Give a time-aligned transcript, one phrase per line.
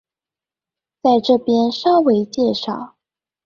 [1.03, 2.93] 在這邊稍微介紹